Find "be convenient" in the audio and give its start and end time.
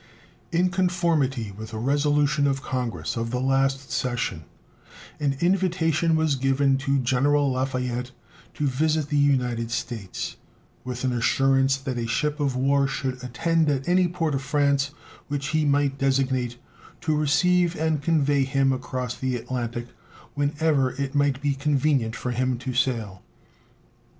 21.43-22.15